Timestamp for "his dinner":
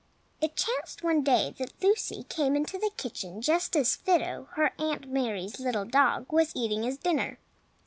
6.81-7.37